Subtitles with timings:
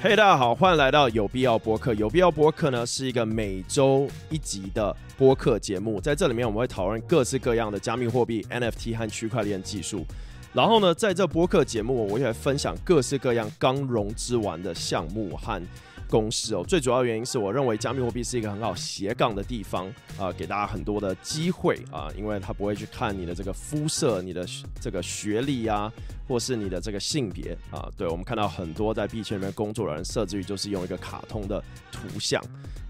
[0.00, 1.92] 嘿，大家好，欢迎来到有必要播客。
[1.94, 10.06] 有必要播客呢是一个每周一集的播客节目，在这里面我们会讨论各式各样的加密货币、NFT 和区块链技术。
[10.52, 15.60] 然后呢，在这播客节目，我也会分享各式各样刚融资完的项目和
[16.08, 16.64] 公司哦。
[16.66, 24.46] 最主要原因是我认为加密货币是一个很好斜杠的地方啊，给大家很多的机会啊，因为他不会去看你的这个肤色、你的
[24.80, 25.92] 这个学历啊。
[26.28, 31.60] 或是你的这个性别啊，对我们看到很多在币圈里面工作的人设置于就是用一个卡通的
[31.90, 32.40] 图像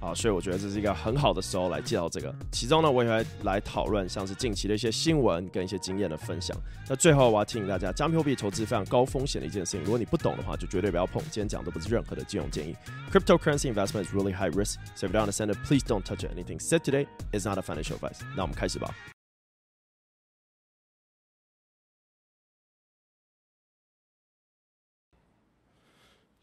[0.01, 2.35] 啊，所以我觉得这是一个很好的时候来介绍这个。
[2.51, 6.57] 其中呢，我也会来讨论像是近期的一些新闻跟一些经验的分享。
[6.89, 11.23] 那最后我要提醒大家，加密货币投资非常高风险的一件事情，如果你不懂的话，就绝对不要碰。
[11.31, 12.75] 今天讲的不是任何的金融建议。
[13.13, 16.59] Cryptocurrency investment is really high risk, so if you don't understand it, please don't touch anything
[16.59, 17.07] said today.
[17.33, 18.21] is not a financial advice.
[18.37, 19.18] 那我们开始吧。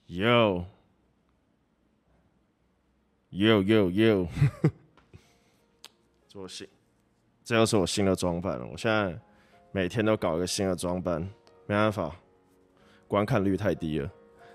[0.07, 0.63] Yo,
[3.31, 4.27] yo, yo, yo！
[6.29, 6.67] 这我新，
[7.43, 8.67] 这又是我新的装扮了。
[8.67, 9.19] 我现在
[9.71, 11.19] 每天都搞一个新的装扮，
[11.65, 12.15] 没办法，
[13.07, 14.07] 观看率太低了。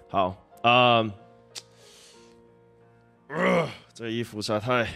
[0.09, 1.13] 好，啊，
[3.93, 4.89] 这衣服实在太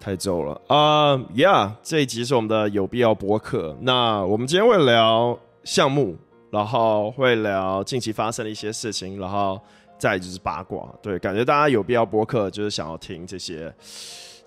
[0.00, 0.58] 太皱了。
[0.68, 3.76] 啊，Yeah，这一集是我们的有必要播客。
[3.82, 6.16] 那我们今天会聊项目。
[6.52, 9.58] 然后会聊近期发生的一些事情，然后
[9.96, 10.86] 再就是八卦。
[11.00, 13.74] 对，感觉大家有必要播客，就是想要听这些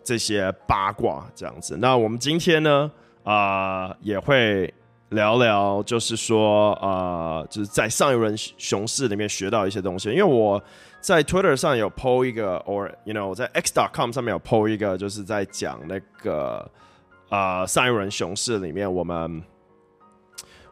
[0.04, 1.76] 这些八卦这样子。
[1.78, 2.92] 那我们今天呢，
[3.24, 4.72] 啊，也会
[5.10, 10.10] 聊聊，就是说，啊，就是在上一轮熊市里面学到一些东西。
[10.10, 10.64] 因为我
[11.02, 16.70] 在 Twitter 上有 PO 一个，or you know，在 X.com 上面有 PO 一个，就是在讲那个
[17.30, 19.44] 啊，上一轮熊市里面我们。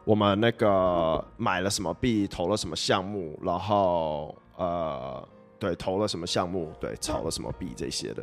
[0.04, 5.26] 我们那个买了什么币，投了什么项目，然后呃，
[5.58, 8.22] 对，投了什么项目，对，炒了什么币这些的，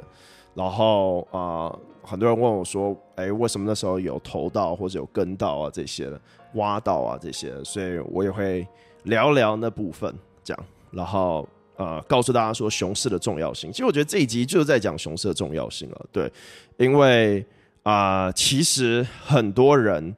[0.54, 6.22] 然后啊，很多人问我说，哎，为什么那时候有投到或者有跟到啊这些的，
[6.54, 8.68] 挖到啊这些，所以我也会
[9.06, 10.14] 聊聊那部分，
[10.44, 13.72] 这样，然后呃，告诉大家说熊市的重要性。
[13.72, 16.32] 其实我觉得这一集就是在讲熊市的重要性了，对，
[16.78, 17.44] 因为
[17.82, 20.16] 啊，其实很多人。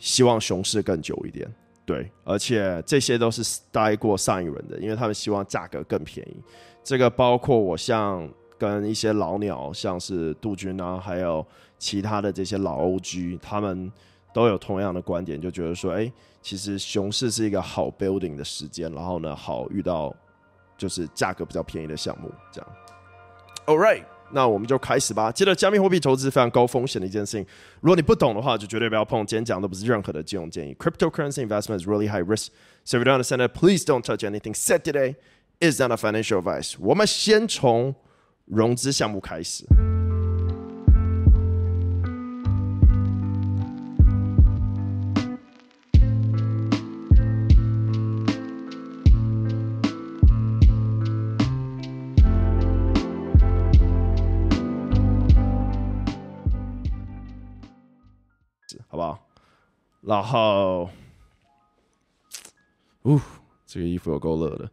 [0.00, 1.48] 希望熊市更久一点，
[1.84, 6.42] 对，而且这些都是待过上一轮的，因为他们希望价格更便宜。
[6.82, 8.28] 这个包括我像
[8.58, 11.46] 跟一些老鸟，像是杜军啊，还有
[11.78, 13.92] 其他的这些老 OG，他们
[14.32, 20.14] 都有同样的观点，就觉得说，哎，其实熊市是一个好 building 的时间，然后呢，好遇到
[20.78, 22.70] 就是价格比较便宜的项目，这样。
[23.66, 24.04] All right。
[24.32, 25.30] 那我们就开始吧。
[25.32, 27.46] 记得，加密货币投资非常高风险的一件事情，
[27.80, 29.24] 如果你不懂的话，就绝对不要碰。
[29.26, 30.74] 今天讲的不是任何的金融建议。
[30.78, 32.48] Cryptocurrency investment is really high risk,
[32.84, 34.54] so if you don't understand it, please don't touch anything.
[34.54, 35.16] Set today
[35.62, 36.74] Is not a financial advice.
[36.80, 37.94] 我们先从
[38.46, 39.66] 融资项目开始。
[60.10, 60.90] 然后，
[63.04, 63.20] 呜，
[63.64, 64.68] 这个衣服有够热的。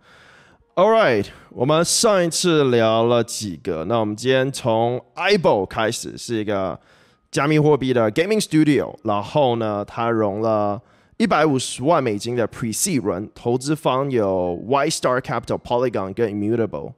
[0.74, 6.80] All right，我们上一次聊了几个，那我们今天从 IBO 开始，是一个
[7.30, 8.96] 加密货币的 gaming studio。
[9.04, 10.82] 然后呢，它融了
[11.18, 16.94] 一百五十万美金的 Pre-C 轮，投资方有 Y Star Capital、Polygon 跟 Immutable。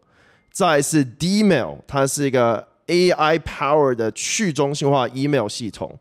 [0.49, 5.99] 再是 D-Mail，它是一个 AI Power 的去中心化 email 系统。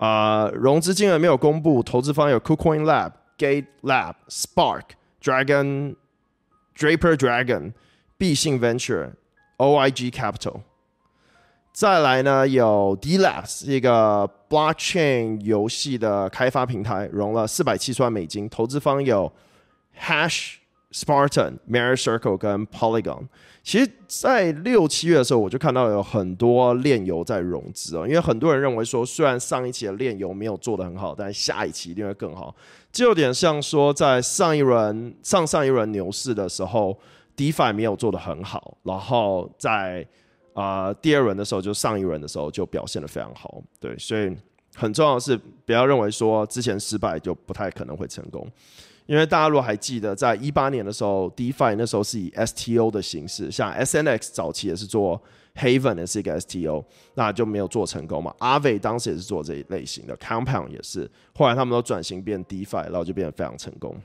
[0.00, 4.84] 啊，融资金额没有公布，投资方有 KuCoin Lab、Gate Lab、Spark、
[5.22, 5.94] Dragon、
[6.74, 7.74] Draper Dragon、
[8.16, 9.10] 必信 Venture、
[9.58, 10.62] OIG Capital。
[11.72, 19.30] 再来呢，有 D Labs 一个 Blockchain 游戏的开发平台，融了四百七十万美金，投资方有
[19.98, 20.54] Hash、
[20.92, 23.26] Spartan、Mirror Circle 跟 Polygon。
[23.62, 32.54] 其实，在六七月的时候，我就看到有很多炼油在融资哦，因为很多人认为说，虽然上一期的炼油没有做的很好，但下一期一定会更好。
[32.90, 36.98] 就有点像说，在上一轮、上上一轮牛市的时候
[37.36, 40.04] ，DeFi 没有做的很好，然后在
[40.54, 43.62] 啊第二轮的时候，就上一轮的时候就表现的非常好。
[43.78, 44.34] 对，所以
[44.74, 48.50] 很重要的是，不要认为说之前失败就不太可能会成功。
[49.10, 55.20] 因为大家如果还记得，在一八年的时候，DeFi 那时候是以 STO 的形式，像 SNX 早期也是做
[55.56, 56.84] Haven 也是一个 STO，
[57.14, 58.32] 那就没有做成功嘛。
[58.38, 63.96] Aave 当时也是做这一类型的，Compound 也是，后来他们都转型变 DeFi，然后就变得非常成功。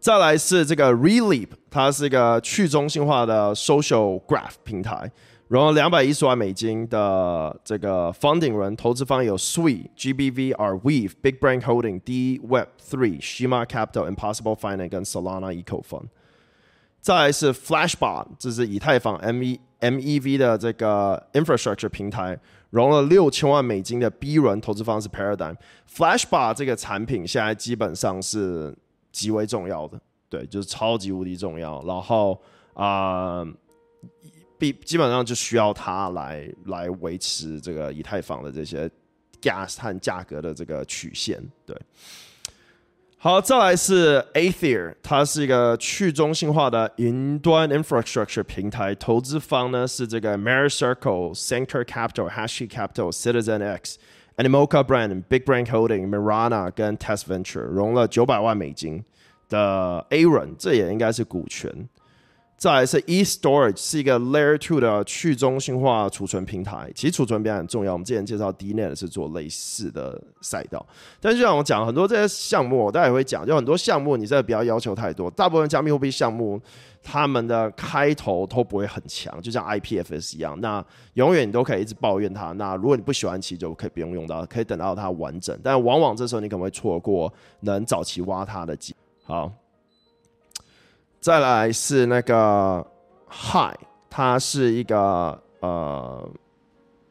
[0.00, 5.08] 再来是这个 Relief，它是一个去中心化的 social graph 平台，
[5.48, 16.08] 融了两百一十万美金的这个 funding 人，投资方有 Sweet、GBV、R Weave、Big Brand Holding、D Web Three、Shima Capital、Impossible Finance 跟 Solana Eco Fund。
[17.00, 22.38] 再来是 Flashbot，这是以太坊 M E M E V 的这个 infrastructure 平台，
[22.70, 25.56] 融了六千万美金的 B 轮，投资方是 Paradigm。
[25.90, 28.76] Flashbot 这个产品现在基本上是
[29.10, 29.98] 极为重要的，
[30.28, 31.82] 对，就是超级无敌重要。
[31.86, 32.38] 然后
[32.74, 33.46] 啊，
[34.58, 38.90] 必基本上就需要它来来维持这个以太坊的这些
[39.40, 41.76] gas 和价格的这个曲线，对。
[43.20, 53.98] 好，再来是 a t h e r 它是一个去中心化的云端 infrastructure 平台，投资方呢是这个 Mary Circle、Center Capital、Hashi Capital、Citizen X、
[54.36, 59.04] Animoca Brand、Big Brand Holding、Mirana 跟 Test Venture，融了九百万美金
[59.48, 61.88] 的 A 轮，这也应该是股权。
[62.58, 66.90] 再来是 e Storage，是一个 Layer Two 的去中心化储存平台。
[66.92, 67.92] 其实储存比较很重要。
[67.92, 70.84] 我们之前介绍 DNet 是做类似的赛道，
[71.20, 75.30] 但就像我讲，很多这些项目，我待会会讲，就很多项目你真的不要要求太多。
[75.30, 76.60] 大部分加密货币项目，
[77.00, 80.84] 他们的开头都不会很强，就像 IPFS 一样，那
[81.14, 82.50] 永远你都可以一直抱怨它。
[82.50, 85.56] 那如果你不喜欢，其实就可以不用用到，可以等到它完整。
[85.62, 88.92] 但往往这时候你可能会错过能早期挖它的机。
[89.22, 89.48] 好。
[91.20, 92.86] 再来是那个
[93.28, 93.76] High，
[94.08, 96.30] 它是一个呃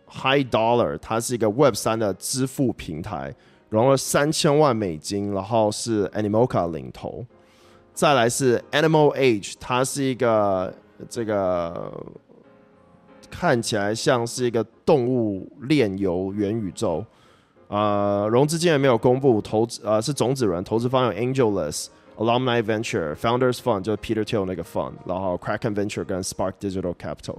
[0.09, 3.35] High Dollar，它是一个 Web 三的支付平台，
[3.69, 7.25] 融了三千万美金，然后是 Animoca 领头。
[7.93, 10.73] 再来是 Animal Age，它是一个
[11.09, 11.91] 这个
[13.29, 17.03] 看起来像是一个动物炼油元宇宙，
[17.67, 21.87] 呃，融资金额没有公布，投资呃是种子轮，投资方有 Angelus。
[22.18, 27.38] Alumni Venture、Founders Fund 就是 Peter Thiel 那个 fund，然后 Kraken Venture 跟 Spark Digital Capital，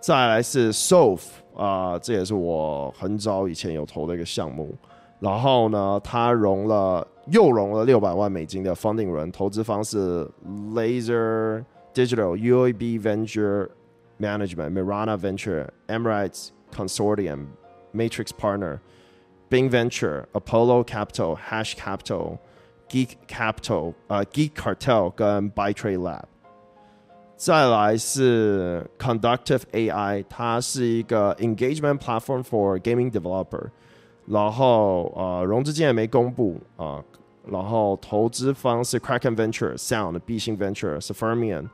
[0.00, 1.22] 再来是 Solve
[1.56, 4.76] 啊，这也是我很早以前有投的一个项目。
[5.20, 10.28] 然后呢，它融了又融了六百万美金的 funding 轮，投资方是
[10.74, 11.64] Laser
[11.94, 13.68] Digital、UAB Venture
[14.20, 22.38] Management、Mirana Venture、Emirates Consortium、Matrix Partner、Bing Venture、Apollo Capital、Hash Capital。
[22.90, 26.24] Geek Capital，呃，Geek Cartel 跟 Bytrade Lab，
[27.36, 33.70] 再来是 Conductive AI，它是一个 Engagement Platform for Gaming Developer，
[34.26, 37.02] 然后呃，融资金也没公布啊，
[37.44, 41.70] 然后投资方是 Kraken Venture、Sound、B 星 Venture、s f e r m i a n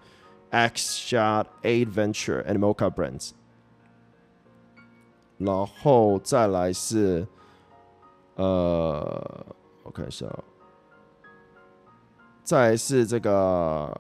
[0.51, 3.31] X Shot、Aid Venture、and Mocha Brands，
[5.39, 7.27] 然后再来是
[8.37, 9.47] 呃，
[9.83, 10.27] 我看一下。
[12.48, 13.94] 再是这个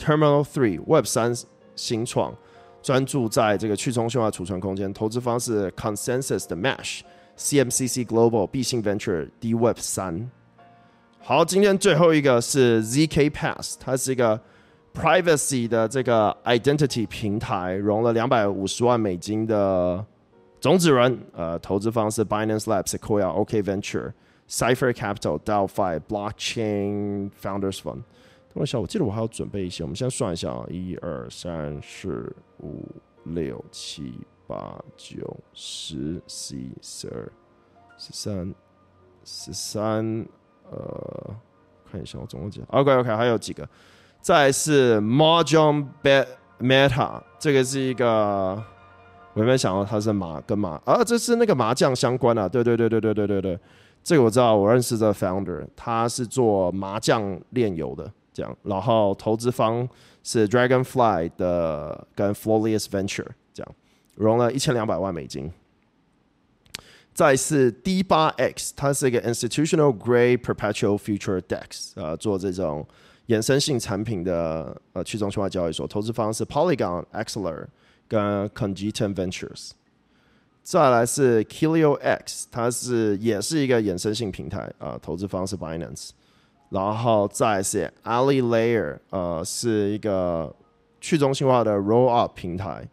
[0.00, 1.32] Terminal Three Web 三
[1.76, 2.34] 新创，
[2.82, 4.92] 专注在这个去中心化储存空间。
[4.92, 7.02] 投资方是 Consensus 的 Mesh、
[7.38, 10.28] CMCC Global、必信 Venture、D Web 三。
[11.20, 14.40] 好，今天最后一个是 ZK Pass，它是一个
[14.92, 20.04] Privacy 的这个 Identity 平台，融了两百五十万美金的
[20.60, 21.16] 种子人。
[21.32, 24.12] 呃，投资方是 Binance Labs、Sequoia、OK Venture。
[24.48, 28.02] Cipher Capital、Delphi、Blockchain Founders Fund。
[28.48, 29.84] 等我一下，我记得我还要准备一些。
[29.84, 32.82] 我们先算一下啊，一二三四五
[33.24, 37.30] 六七八九十十一十二
[37.98, 38.54] 十三
[39.24, 40.26] 十三。
[40.70, 41.34] 呃，
[41.90, 43.68] 看一下我总共几个？OK OK，还有几个？
[44.20, 46.26] 再是 Mahjong Bet
[46.58, 48.62] Meta，这个是一个，
[49.34, 52.48] 我没想到它是麻跟麻啊，这是那个麻将相关啊。
[52.48, 53.60] 对对对对对对对对。
[54.02, 58.56] 这个我知道，我认识的 founder，他是做麻将炼油的，这样。
[58.62, 59.86] 然后投资方
[60.22, 63.74] 是 Dragonfly 的跟 Flawless Venture，这样，
[64.14, 65.52] 融了一千两百万美金。
[67.12, 72.86] 再是 D 八 X，它是一个 institutional grade perpetual future DEX，呃，做这种
[73.26, 75.86] 衍生性产品的呃去中心化交易所。
[75.86, 77.66] 投资方是 Polygon、Axeler
[78.06, 79.72] 跟 Congenital Ventures。
[80.70, 86.10] 再来是 Kilio X，它是也是一个衍生性平台啊，投资方是 Binance，
[86.68, 90.54] 然后再是 Ali Layer，呃，是一个
[91.00, 92.86] 去中心化的 Roll Up 平台，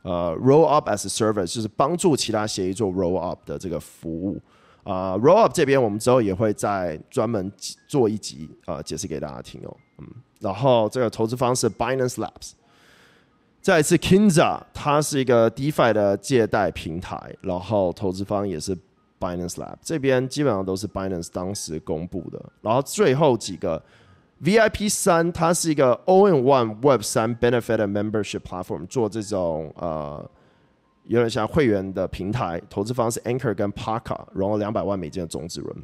[0.00, 4.40] 呃，Roll Up as a Service 就是帮助其他协议做 Roll Up 的这个服务。
[4.82, 7.52] 啊，Roll Up 这边我们之后也会再专门
[7.86, 10.08] 做一集啊，解释给大家听哦，嗯，
[10.40, 12.52] 然后这个投资方是 Binance Labs。
[13.62, 18.76] 再次，Kinza 它是一个 DeFi 的借贷平台，然后投资方也是
[19.20, 22.44] Binance Lab，这边基本上都是 Binance 当时公布的。
[22.60, 23.80] 然后最后几个
[24.42, 30.28] ，VIP 三它是一个 One Web 三 Benefit Membership Platform，做这种呃
[31.04, 35.76] 有点像会员的平台，投资方是 Anchor 跟 Parka，融了两百万美金的种子轮。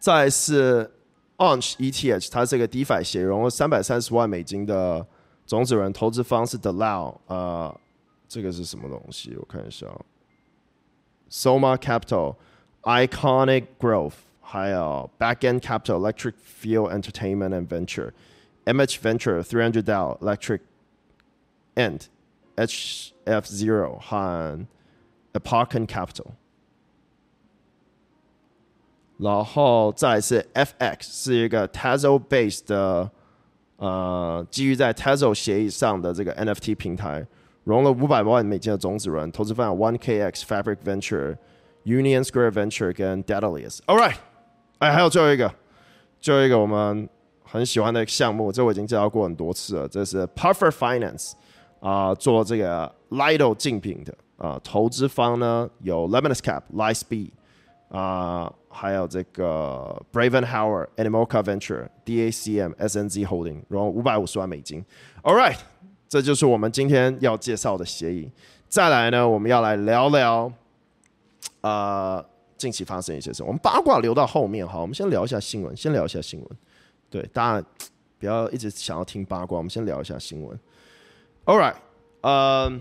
[0.00, 0.90] 再是
[1.36, 5.06] Onch ETH，它是一个 DeFi，也融了三百三十万美金的。
[5.47, 7.79] 种子轮，投资方是 The Lao，呃，
[8.27, 9.35] 这个是什么东西？
[9.37, 9.87] 我看一下，
[11.29, 14.15] Soma Capital，Iconic Growth。
[14.45, 20.59] 还有 Backend Capital、Electric Field Entertainment and Venture、MH Venture、Three Hundred Dow、Electric
[21.75, 24.59] End、HF Zero 和
[25.31, 26.33] Aparkan Capital，
[29.17, 33.09] 然后再是 FX 是一个 Tezos based 的
[33.78, 37.26] 呃基于在 Tezos 协议上的这个 NFT 平台，
[37.64, 41.36] 融了五百万美金的种子轮，投资方有 OneKX、Fabric Venture、
[41.84, 43.78] Union Square Venture 跟 Daedalus。
[43.86, 44.16] All right。
[44.78, 45.52] 哎，还有最后一个，
[46.20, 47.08] 最后一个我们
[47.42, 49.88] 很喜欢的项目，这我已经介绍过很多次了。
[49.88, 51.32] 这是 Puffer Finance
[51.80, 57.30] 啊，做这个 Lido 竞品的啊，投资方呢有 Lemons Cap、Lightspeed
[57.88, 64.84] 啊，还有这个 Braven Howard、Animal Car Venture、DACM、SNZ Holding，然后五百五十万美金。
[65.22, 65.58] All right，
[66.08, 68.30] 这就是我们今天要介绍的协议。
[68.68, 70.52] 再来呢，我们要来聊聊
[71.62, 72.24] 啊。
[72.58, 74.80] 近期发生一些事，我们八卦留到后面哈。
[74.80, 76.48] 我们先聊一下新闻，先聊一下新闻。
[77.08, 77.68] 对，大家
[78.18, 80.58] 不要一直想要听八卦，我们先聊一下新闻。
[81.44, 81.76] All right，
[82.22, 82.80] 呃，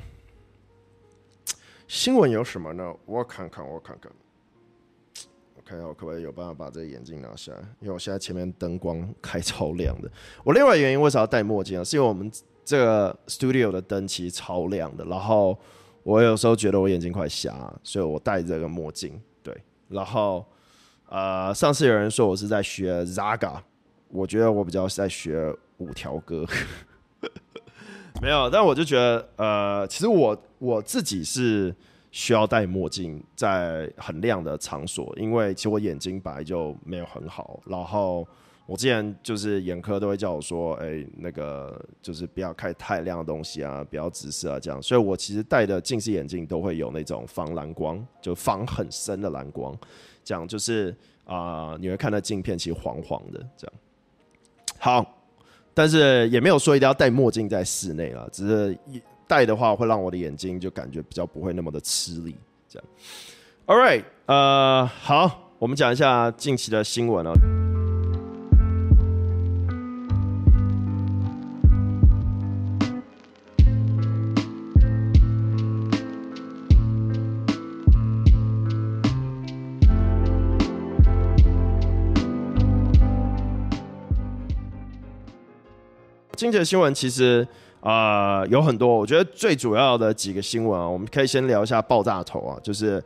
[1.88, 2.92] 新闻有什么呢？
[3.06, 4.12] 我看看，我看看，
[5.68, 10.10] 看一下我可不可以有办法把这个眼镜拿下来，因为我现在前面灯光开超亮的。
[10.46, 11.84] 我另外原因为啥要戴墨镜啊？
[11.84, 12.32] 是因为我们
[12.64, 15.58] 这个 studio 的灯其实超亮的，然后
[16.04, 19.20] 我有时候觉得我眼睛快瞎，所以我戴这个墨镜。
[19.44, 19.54] 对
[19.90, 20.46] 然后，
[21.10, 23.60] 呃，上次有人说我是在学 Zaga，
[24.08, 26.46] 我觉得我比较是在学五条歌，
[28.22, 31.76] 没有，但我就觉得，呃，其实我我自己是
[32.18, 38.28] 需要戴墨镜在很亮的场所，因为其实我眼睛本来就没有很好，然后。
[38.70, 44.82] 我之前就是眼科都会叫我说，哎，那个就是不要开太亮的东西啊，不要直视啊，这样。
[44.82, 49.74] 所以我其实戴的近视眼镜都会有那种防蓝光，就防很深的蓝光，
[50.22, 50.94] 这样就是
[51.24, 53.74] 啊，你会看到镜片其实黄黄的这样。
[54.80, 55.18] 好，
[55.74, 58.78] 但是也没有说一定要戴墨镜在室内啊，只是
[59.28, 62.36] 戴的话会让我的眼睛就感觉比较不会那么的吃力，
[62.68, 62.88] 这样。
[63.66, 67.34] All right，呃，好，我们讲一下近期的新闻啊。
[86.38, 87.46] 今天的新闻其实
[87.80, 93.02] 啊有很多，我觉得最主要的几个新闻啊，我们可以先聊一下爆炸头啊，就是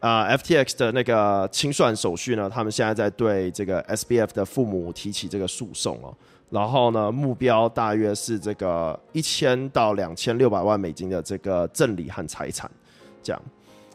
[0.00, 6.12] 啊 FTX 的那个清算手续呢，他们现在在对这个 SBF 的父母提起这个诉讼哦，
[6.50, 12.68] 然后呢目标大约是这个一千到两千六百万美金的这个赠礼和财产
[13.22, 13.40] 这样，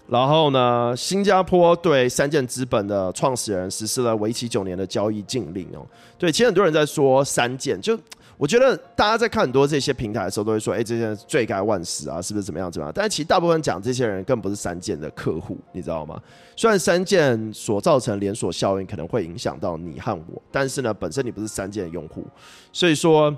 [0.08, 5.86] 然后呢新加坡对三箭资本的创始人实施了为期九年的交易禁令哦，
[6.18, 8.00] 对，其实很多人在说三箭就。
[8.38, 16.20] 我觉得大家在看很多这些平台的时候，都会说：“哎，这些人罪该万死啊，是不是怎么样怎么样？”但其实大部分讲这些人更不是三件的客户，你知道吗？
[16.56, 22.26] 虽然三件所造成连锁效应可能会影响到你和我，但是呢，本身你不是三件的用户，
[22.72, 23.36] 所以说，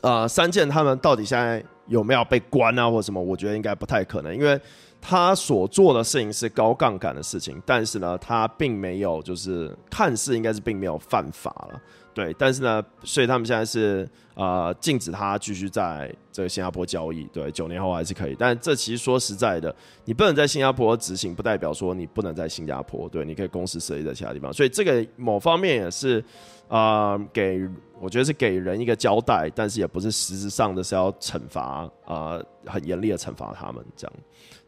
[0.00, 3.22] 呃，三件他们到底现在有没有被关啊，或者什么？
[3.22, 4.58] 我觉得应该不太可能，因为
[5.00, 11.80] 他所做的事情是高杠杆的事情，但是呢，他并没有就是看似应该是并没有犯法了。
[12.12, 17.24] 对，但是呢，所以他们现在是呃禁止他继续在这个新加坡交易。
[17.32, 19.74] 对，九年后还是可以，但这其实说实在的，
[20.04, 23.08] 你不能在新加坡执行，不代表说你不能在新加坡。
[23.08, 24.52] 对，你可以公司设立在其他地方。
[24.52, 26.22] 所以这个某方面也是
[26.68, 27.60] 啊，给
[28.00, 34.12] 我觉得是给人一个交代，但是也不是实质上的是要惩罚啊，很严厉的惩罚他们这样。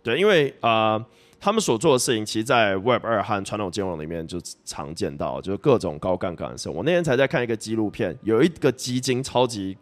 [0.03, 1.05] 对，因为啊。
[1.45, 6.71] 他们所做的事情，其实，在 Web 二和传统金融里面就常见到，就是各种高杠杆的事。
[6.71, 9.77] 我那天才在看一个纪录片，有一个基金超级，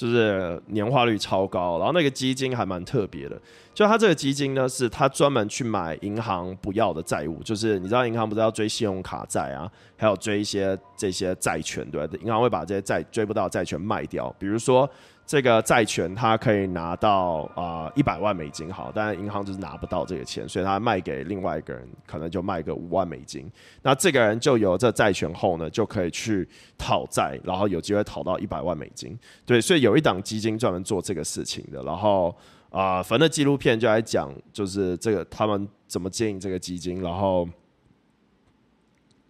[0.00, 3.38] 就是年化率超高，然后那个基金还蛮特别的，
[3.74, 14.88] 就它这个基金呢，是它专门去买银行不要的债务，就是你知道银行不是要追信用卡债啊，还有追一些这些债权，对吧银行会把这些债追不到债权卖掉，比如说。
[15.26, 23.48] 这个债权他可以拿到啊一百万美金，好，但银行就是拿不到这个钱，所以他卖给另外一个人，可能就卖个五万美金。
[23.82, 29.16] 那这个人就有这债权后呢，就可以去讨债，然后有机会讨到一百万美金。
[29.46, 31.80] 对，所以有一档基金专门做这个事情的。
[31.84, 32.36] 然后
[32.70, 37.48] 啊，反正纪录片就来讲，就是这个他们怎么经营这个基金，然后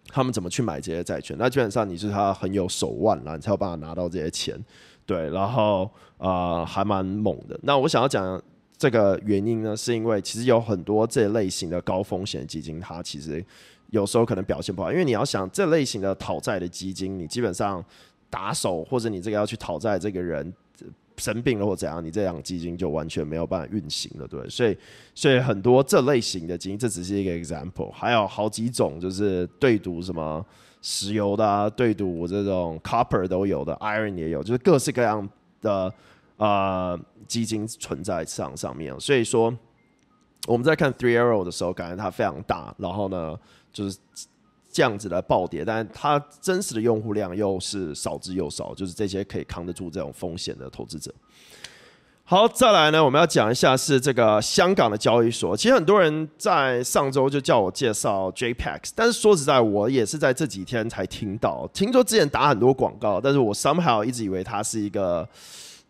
[0.07, 1.37] 他们怎么去买这些债权。
[1.37, 4.59] 那基本上你是他很有手腕了，你才有办法拿到这些钱。
[5.05, 7.59] 对，然后呃还蛮猛的。
[7.63, 8.41] 那我想要讲
[8.77, 13.43] 这个原因呢，是因为其实有很多这类型的高风险基金，它其实
[13.89, 14.91] 有时候可能表现不好。
[14.91, 17.83] 因为你要想这类型的讨债的基金，你基本上
[18.29, 20.53] 打手或者你这个要去讨债这个人
[21.21, 24.49] 生病了或怎样，你这样基金就完全没有办法运行了，对。
[24.49, 24.75] 所以
[25.13, 30.45] 所以很多这类型的基金，这只是一个 example，还有好几种就是对赌什么。
[30.83, 35.29] 石油的啊，对赌这种 copper 都有的，iron 也有，就是各式各样
[35.61, 35.93] 的
[36.37, 38.99] 呃基金存在市场上面。
[38.99, 39.55] 所以说
[40.47, 43.37] 我们在看 Three Arrow 的时候，感觉它非常大，然后呢
[43.71, 43.99] 就是
[44.71, 51.13] 这样子的暴跌，但它真实的用户量又是少之又少，就是这些可以扛得住这种风险的投资者。
[52.23, 55.57] 好，再来呢，我们要讲一下是这个香港的交易所。
[55.57, 61.69] 其实很多人在上周就叫我介绍 JPEX，但是说实在，我也是在这几天才听到。
[61.73, 65.27] 听说之前打很多广告，但是我 somehow 一直以为它是一个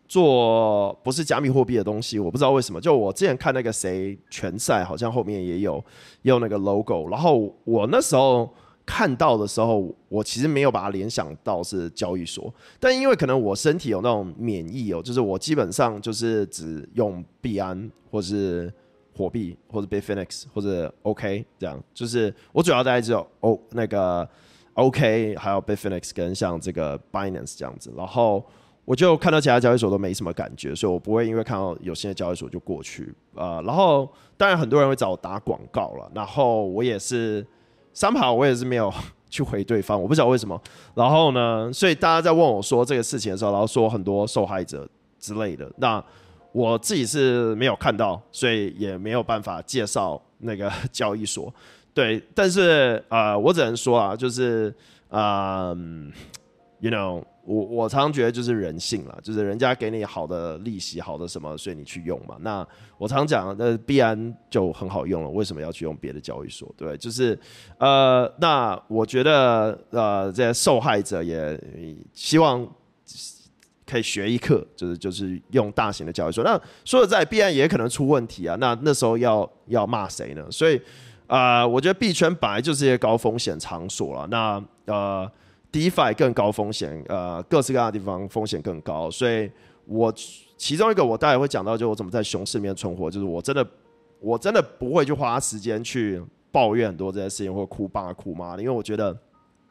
[0.08, 2.80] 做不是加密货币的东西，我不知道为什么。
[2.80, 5.84] 就我之前看那个谁拳赛，好像后面也有
[6.22, 8.52] 有那个 logo，然后我那时候。
[8.84, 18.72] 看到的时候，我其实没有把它联想到是交易所，但因为可能我身体有那种免疫哦，就是我基本上就是只用币安或是
[19.16, 24.28] 火币或者 Bitfinex 或者 OK 这样，就是我主要大概只有 O 那个
[24.74, 28.44] OK 还有 Bitfinex 跟像这个 Binance 这样子，然后
[28.84, 33.62] 我就看到其他交易所都没什么感觉，所以我不会因为看到有新的交易所就过去啊。
[33.62, 37.46] 然后当然很多人会找我打广告了，然后我也是。
[37.92, 38.92] 三跑我也是没有
[39.30, 40.60] 去回对方，我不知道为什么。
[40.94, 44.88] 然后呢，所以大家在问我说这个事情的时候，然后说很多受害者
[45.18, 46.02] 之类的，那
[46.52, 51.52] 我自己是没有看到，所以也没有办法介绍那个交易所。
[51.94, 54.74] 对，但是呃，我只能说啊，就是
[55.10, 56.12] 嗯
[56.80, 57.22] ，you know。
[57.44, 62.36] 我我常常觉得就是人性了，就是人家给你好的利息、好的什么，所以你去用嘛。
[62.40, 62.64] 那
[62.96, 66.72] 我常讲，那必然就很好用了，为什么要去用别的交易所？
[66.76, 67.36] 对，就是
[67.78, 71.60] 呃，那我觉得呃，这些受害者也
[72.12, 72.64] 希望
[73.84, 76.44] 可以学一课，就是就是用大型的交易所。
[76.44, 78.56] 那说实在，必然也可能出问题啊。
[78.60, 80.46] 那那时候要要骂谁呢？
[80.48, 80.80] 所以
[81.26, 84.28] 啊，我觉得币圈本来就是一些高风险场所了。
[84.28, 85.28] 那呃。
[85.72, 89.50] DeFi 更高风险，呃，各式各样的地方风险更高，所以
[89.86, 90.12] 我
[90.58, 93.66] 其中一个我待会会讲到，就我怎么在熊市里面存活，就是我真的
[94.20, 99.16] 我真的不会去花时间去抱怨很多这些事情，或哭爸哭妈的，因为我觉得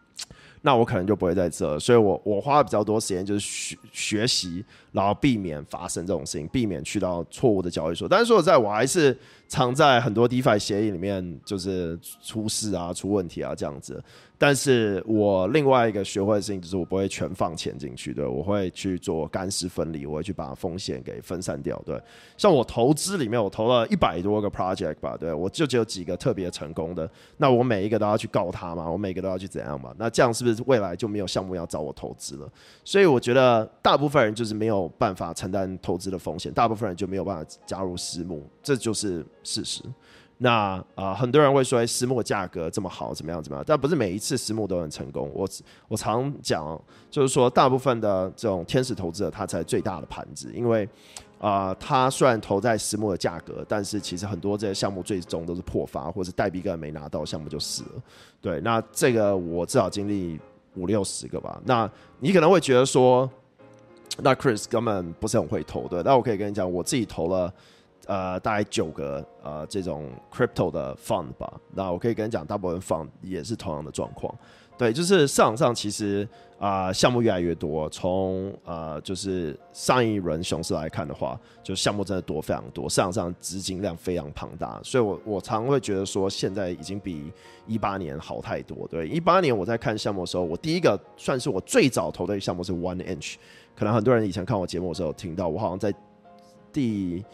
[0.63, 8.07] 那我可能就不会在这，所以我我花比较多时间就是学学习，然后避免发生这种事情，避免去到错误的交易所。
[8.07, 14.03] 但是说实在，我还是常在很多 DeFi 协议里面就是出事啊、出问题啊这样子。
[14.37, 22.01] 但是我另外一个学会的事情就是，我不会全放钱进去，对我会去做干湿分离，我会去把风险给分散掉，对。
[22.35, 29.93] 像我投资里面，我投了一百多个 project 吧，对我就只有几个特别成功的，那我每一个都要去告他嘛，我每个都要去怎样嘛？
[29.99, 32.49] 那这样是不是未来就没有项目要找我投资了？
[32.83, 39.83] 所以我觉得大部分人就是没有有办法承担投资的风险，大部分人就没有办法加入私募，这就是事实。
[40.43, 43.63] 那啊，很多人会说私募价格这么好，怎么样怎么样？
[43.67, 45.29] 但不是每一次私募都很成功。
[45.35, 45.47] 我
[45.87, 50.89] 我常讲，就是说大部分的这种天使投资者，他才最大的盘子，因为
[51.37, 58.01] 啊，他虽然投在私募的价格，但是其实很多这些项目最终都是破发，或者代币根本没拿到，项目就死了。
[58.41, 60.39] 对，那这个我至少经历
[60.73, 61.61] 五六十个吧。
[61.65, 61.87] 那
[62.19, 63.29] 你可能会觉得说，
[64.17, 66.01] 那 Chris 根本不是很会投，对？
[66.03, 67.53] 那我可以跟你讲，我自己投了。
[68.07, 74.33] 呃，大概九个呃这种 crypto 的 fund 吧，那我可以跟你讲，大部分 fund 也是同样的状况。
[74.75, 87.31] 对，就是市场上其实啊项目越来越多，从呃就是上一轮熊市来看的话，就项目真的多非常多，市场上资金量非常庞大，所以我我常会觉得说，现在已经比
[87.67, 88.87] 一八年好太多。
[88.87, 93.35] 对，一八年我在看项目的时候，我第一个算是我最早投的项目是 One Inch，
[93.81, 95.91] 可能很多人以前看我节目的时候听到，我好像在
[96.71, 97.25] 第。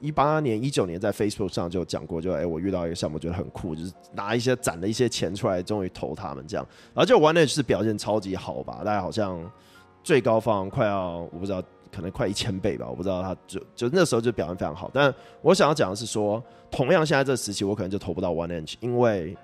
[0.00, 6.64] 一八年、一九年在 Facebook 上就讲过，就哎，我遇到一个项目觉得很酷，就是拿一些攒了一些钱出来，终于投他们这样。
[6.94, 9.50] 然后就 One Edge 是表现超级好吧，大概好像
[10.04, 14.88] 最高放快要我不知道，可能快一千倍吧，我不知道他就就那时候就表现非常好。
[14.94, 19.36] 但我想要讲的是说，同样现在这时期，我可能就投不到 One Edge，因为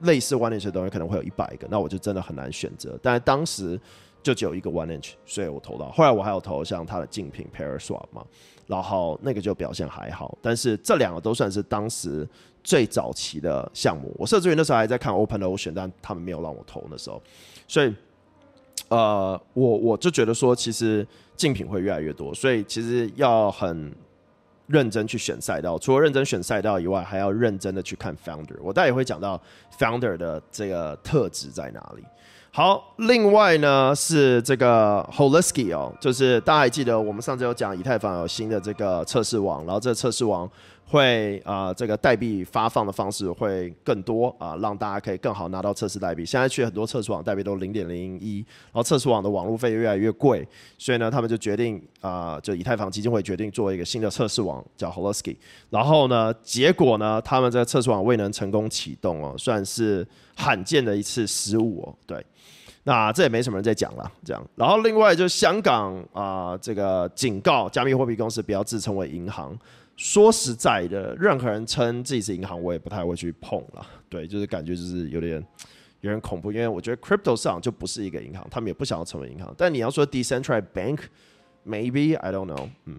[0.00, 2.98] 类似 One Edge 的东西可能会有一百个，那我就真的很难选择。
[3.02, 3.80] 但当时。
[4.24, 5.90] 就只有一个 one inch，所以我投到。
[5.90, 8.24] 后来我还有投像它的竞品 Paraswap 嘛，
[8.66, 10.36] 然后那个就表现还好。
[10.40, 12.26] 但是这两个都算是当时
[12.62, 14.12] 最早期的项目。
[14.18, 17.22] 我甚至于那时候还在看 Open Ocean，但他们没有让我投那时候。
[17.68, 17.94] 所以，
[18.88, 21.06] 呃，我我就觉得说，其实
[21.36, 23.94] 竞品会越来越多，所以其实要很
[24.66, 25.78] 认真去选赛道。
[25.78, 28.56] 除了认真选赛道以外，还要认真的去看 founder。
[28.62, 29.38] 我待会会讲到
[29.78, 32.02] founder 的这个特质在哪里。
[32.56, 40.48] 好，另外呢是这个 Holisky 哦，就是大家还记得我们上次有讲以太坊有新的这个测试网，然后这个测试网
[40.86, 46.24] 会啊这个代币发放的方式会更多啊，让大家可以更好拿到测试代币。
[46.24, 50.46] 现在去很多测试网代币都零点零一，然后测试网的网络费越来越贵，
[50.78, 55.36] 所以呢他们就决定啊，就以太坊基金会决定做一个新的测试网叫 Holisky，
[55.70, 62.24] 然后呢结果呢他们个测试网未能成功启动哦，算是罕见的一次失误哦，对。
[62.86, 64.46] 那这也没什么人在讲了，这样。
[64.56, 69.58] 然后另外就香港啊，这个警告加密货币公司不要自称为银行。
[69.96, 73.86] 说实在的，任何人称自己是银行，我也不太会去碰了。
[74.08, 75.44] 对，就是感觉就是有点
[76.00, 79.54] 有点恐怖，因为我觉得 crypto 市场就不是一个银行，他们也不想要成为银行。
[79.56, 82.98] 但你要说 decentralized bank，maybe I don't know，嗯。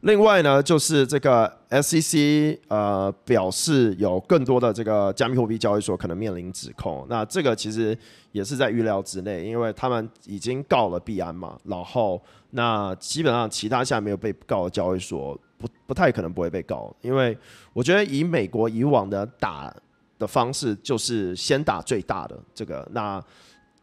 [0.00, 7.06] 另外呢，就是这个 SEC 呃表示有更多的这个加密货币交易所可能面临指控。
[7.08, 7.96] 那这个其实
[8.32, 11.56] 也是在预料之内，因为他们已经告了币安嘛。
[11.66, 12.20] 然后
[12.50, 17.36] 那基本上其他现在没有被告的交易所不不太可能不会被告，因为
[17.72, 19.72] 我觉得以美国以往的打
[20.18, 22.86] 的方式，就是先打最大的这个。
[22.92, 23.22] 那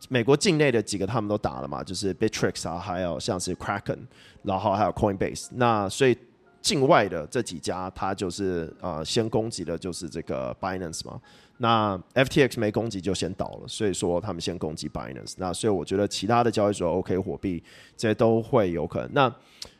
[0.09, 3.99] 美国境内的几个他们都打了嘛，就是 Bitrex 啊，还有像是 Kraken，
[4.43, 5.49] 然后还有 Coinbase。
[5.53, 6.17] 那所以
[6.61, 11.19] 境外的这几家，它就是呃先攻击的就是这个 Binance 嘛。
[11.57, 15.33] 那 FTX 没攻击就先倒了，所以说他们先攻击 Binance。
[15.37, 17.61] 那所以我觉得其他的交易所 OK 货币
[17.97, 19.09] 这些都会有可能。
[19.11, 19.35] 那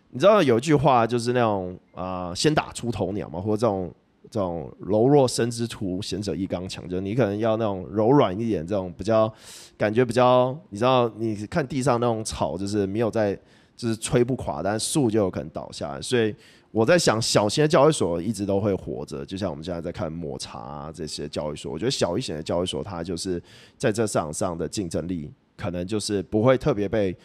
[0.10, 3.94] 你知道有一句话就是那种啊先打出头鸟嘛，或者这种。
[4.32, 9.34] 这种柔弱生之徒，贤者一刚强，就你可能要那种柔软一点，这种比较
[9.76, 13.34] 感觉比较，你知道，你看地上那种草，就是没有在，
[13.76, 16.00] 就是吹不垮，但树就有可能倒下来。
[16.00, 16.36] 所以
[16.70, 23.42] 我在想，小型的交易所一直都会活着，就像我们现在在看抹茶这些交易所，我觉得小一些的交易所，它就是
[23.78, 27.18] 在这市场上的竞争力，可能就是不会特别被。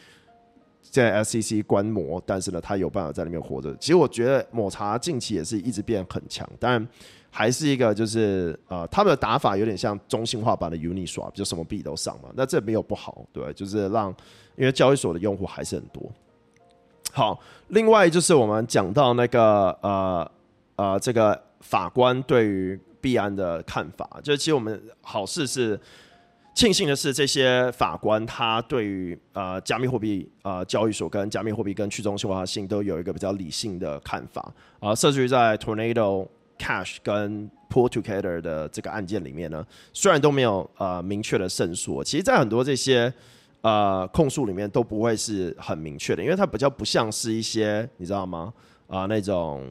[0.91, 3.75] 在 SCC 观摩，但是呢，他有办法在里面活着。
[3.77, 6.87] 其实我觉得抹茶近期也是一直变很强，但
[7.31, 12.29] 还是一个就是呃，他们的打法有点像中心化版的 Uniswap，就什么币都上嘛。
[12.35, 14.15] 那这没有不好，对，就是让
[14.57, 16.03] 因为交易所的用户还是很多。
[17.13, 20.31] 好，另外就是我们讲到那个呃
[20.77, 25.81] 呃，这个法官对于币安的看法，就是其实我们好事是。
[26.55, 43.13] 庆幸的是，这些法官他对于呃加密货币呃交易所跟加密货币跟去中心化性都有一个比较理性的看法啊，甚至于在 Tornado Cash 跟 Pull Together 的这个案件里面呢，虽然都没有呃明确的胜诉，其实，在很多这些
[43.63, 48.55] 呃控诉里面都不会是很明确的，因为它比较不像是一些你知道吗
[48.87, 49.69] 啊那种。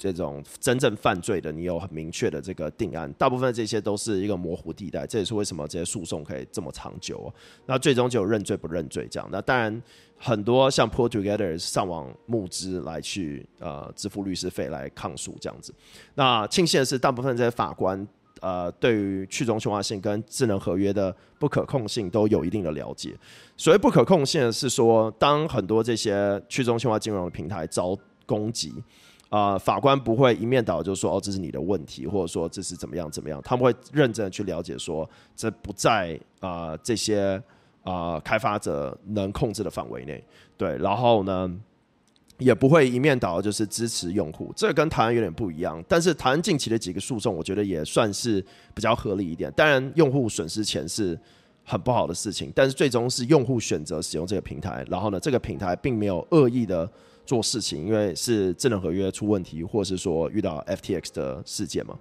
[0.00, 7.30] 这种真正犯罪的，你有很明确的这个定案，大部分这些都是一个模糊地带，这也是为什么这些诉讼可以这么长久。
[7.66, 9.28] 那最终就有认罪不认罪这样。
[9.30, 9.82] 那当然，
[10.16, 15.74] 很多像 Pull Together 上网募资来去呃支付律师费来抗诉这样子。
[16.14, 18.08] 那庆幸的是，大部分这些法官
[18.40, 23.14] 呃对于去中心化性跟智能合约的不可控性都有一定的了解。
[23.58, 28.72] 所谓不可控性是说，当很多这些去中心化金融的平台遭攻击。
[29.30, 37.40] 啊，法官不会一面倒就说哦，这是你的问题，或者说这是怎么样怎么样，他们会认真的去了解说，这不在啊这些
[37.84, 40.22] 啊开发者能控制的范围内，
[40.56, 41.48] 对，然后呢，
[42.38, 45.80] 也不会一面倒就是支持用户，这跟台湾有点不一样。
[45.88, 49.48] 但是台湾近期的几个诉讼，我觉得也算是比较合理一点。
[49.52, 51.16] 当然，用户损失钱是
[51.62, 56.90] 很不好的事情，但是最终是用户选择使用这个平台，然后呢，这个平台并没有恶意的。
[57.26, 61.96] 做事情，因为是智能合约出问题，或者是说遇到 FTX 的事件嘛。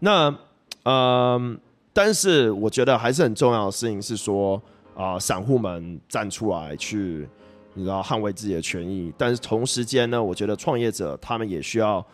[0.00, 0.36] 那
[0.84, 1.58] 嗯，
[1.92, 4.60] 但是我觉得还是很重要的事情是说
[4.94, 7.28] 啊，散户们站出来去
[7.74, 12.04] 你知道捍卫自己的权益，但是同时间呢，我觉得创业者他们也需要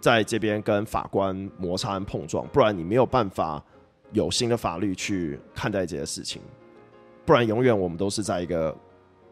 [0.00, 3.62] 在这边跟法官摩擦碰撞，不然你没有办法
[4.12, 6.42] 有新的法律去看待这些事情，
[7.24, 8.74] 不然永远我们都是在一个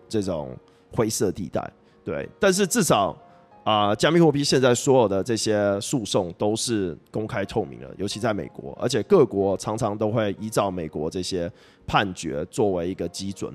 [0.09, 0.57] 这种
[0.93, 1.73] 灰色地带。
[2.07, 3.19] 对，但是至少
[3.65, 11.51] 啊，加密货币现在所有的这些诉讼都是公开透明的，尤其在美国，而且各国常常都会依照美国这些
[11.85, 13.53] 判决作为一个基准。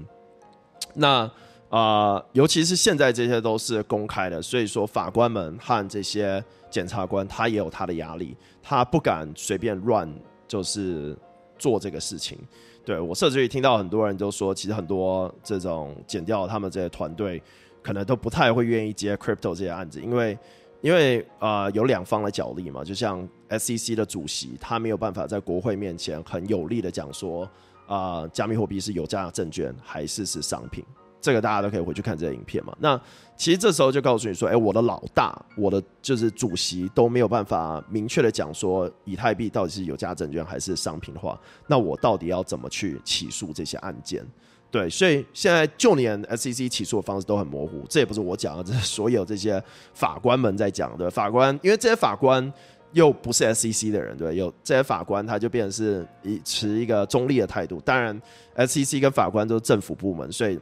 [0.93, 1.31] 那
[1.69, 10.13] 啊，尤其是现在这些都是公开的，所以说法官们和这些检察官他也有他的压力，他不敢随便乱
[10.45, 11.17] 就是
[11.57, 12.37] 做这个事情。
[12.83, 17.41] 对我甚至于听到很多人都说，其实很多这种减掉他们这些团队。
[17.81, 20.37] 可能都不太会愿意接 crypto 这些案子，因为
[20.81, 27.49] 因为啊有两方的角力嘛，就像 SEC 的主席，他没有办法在国会面前很有力的讲说
[27.87, 30.83] 啊加密货币是有价证券还是是商品，
[31.19, 32.75] 这个大家都可以回去看这个影片嘛。
[32.79, 32.99] 那
[33.35, 44.23] 其实这时候就告诉你说，哎，我的老大，我的就是主席都没有办法明确的讲说以太币到底是有价证券还是商品的话，那我到底要怎么去起诉这些案件？
[44.71, 49.61] 对，所以现在就连 SEC 起诉的方式都很模糊，这也不是我讲的， 这是所有这些
[49.93, 51.11] 法官们在讲的。
[51.11, 52.51] 法官，因为这些法官
[52.93, 57.81] 又不是 SEC 的人，对，有这些法官他就变成是以持一个中立的态度。
[57.81, 58.17] 当然
[58.55, 60.57] ，SEC 跟法官都是政府部门，所以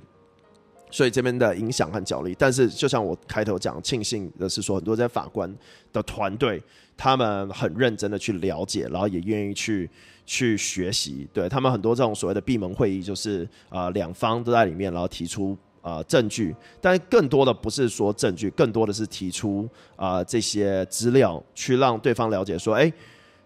[0.90, 2.36] 所以这边的影响和角力。
[2.36, 5.56] 但是，就像我开头讲，庆幸的是说，很多这些法官
[5.94, 6.60] 的团队，
[6.98, 9.88] 他们很认真的去了解，然后也愿意去。
[10.32, 22.94] 去学习，对他们很多这种所谓的闭门会议，就是啊两方都在里面，然后提出啊证据，但更多的不是说证据，更多的是提出啊这些资料，去让对方了解说，哎，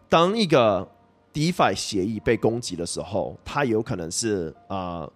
[0.10, 0.86] 当一个
[1.34, 5.10] DeFi 协议被攻击的时候，它有可能是啊。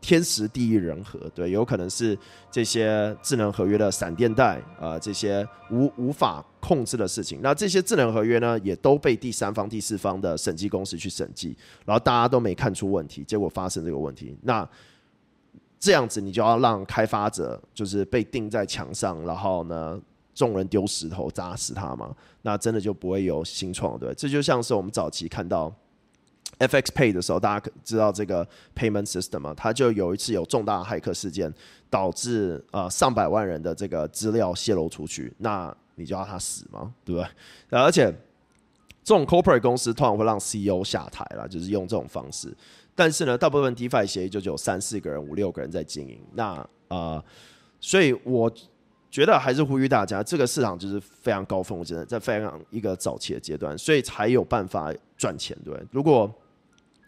[0.00, 2.16] 天时地利人和，对，有可能是
[2.50, 7.40] 这些智能合约的闪电贷啊，这些无无法控制的事情。
[7.42, 14.36] 那这些智能合约呢，也都被第三方、第四方的审计公司去审计，然后大家都没看出问题，结果发生这个问题。
[14.42, 14.66] 那
[15.80, 20.00] 这样子，你就要让开发者就是被钉在墙上，然后呢，
[20.32, 22.14] 众人丢石头砸死他嘛？
[22.42, 24.14] 那真的就不会有新创，对？
[24.14, 25.74] 这就像是我们早期看到。
[26.58, 29.54] FX Pay 的时候，大家知道这个 payment system 吗？
[29.56, 31.52] 它就有一次有重大骇客事件，
[31.88, 36.92] 导致呃上百万人的这个资料泄露出去，那你就要他死吗？
[37.04, 37.28] 对不对？
[37.78, 38.12] 而且
[39.04, 42.54] 这种 corporate 公司通常会让 CEO 下台了，就是用这种方式。
[42.94, 46.20] 但是呢，大部分 DeFi 协议就只有三四个人、五六个人在经营。
[46.34, 47.22] 那啊，
[47.78, 48.52] 所以我
[49.08, 55.56] 觉得还是呼吁大家，这个市场就是非常高峰，我觉得在非常一个早期的阶段，所以才有办法赚钱。
[55.64, 56.28] 对，如果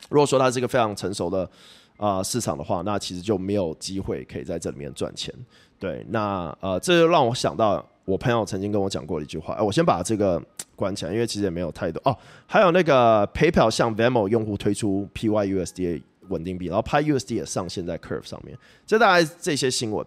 [0.08, 1.48] 如果说它是一个非常成熟的
[1.96, 5.32] 啊市场的话，那其实就没有机会可以在这里面赚钱。
[5.78, 9.54] 对，那呃，这就让我想到我朋友曾经跟我讲过的一句话。
[9.54, 10.42] 哎，我先把这个
[10.74, 12.16] 关起来，因为其实也没有太多哦。
[12.46, 18.56] 还有那个 PayPal 向 Venmo 用户推出 PYUSDA 稳定币，然后 PYUSD 也上线在 Curve 上面。
[18.86, 20.06] 这大概这些新闻。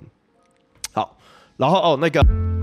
[0.92, 1.18] 好，
[1.58, 2.63] 然后哦那个。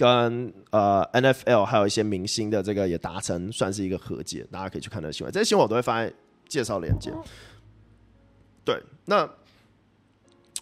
[0.00, 6.10] 跟呃 NFL 还有一些明星的这个也达成算是一个和解，大家可以去看那新闻，这些新闻我都会放在
[6.48, 7.12] 介绍链接。
[8.64, 9.28] 对，那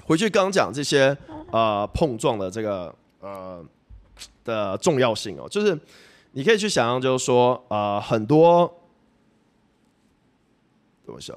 [0.03, 1.17] 回去刚讲这些
[1.53, 3.65] 呃碰撞的这个呃
[4.43, 5.79] 的重要性哦，就是
[6.33, 8.67] 你可以去想象，就是说呃很多，
[11.07, 11.33] 等我下。